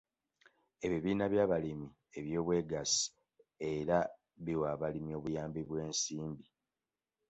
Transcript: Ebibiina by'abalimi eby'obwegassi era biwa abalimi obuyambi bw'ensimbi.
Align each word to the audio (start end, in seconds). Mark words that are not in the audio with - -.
Ebibiina 0.85 1.25
by'abalimi 1.33 1.87
eby'obwegassi 2.19 3.05
era 3.71 3.97
biwa 4.45 4.67
abalimi 4.73 5.11
obuyambi 5.19 5.61
bw'ensimbi. 5.67 6.45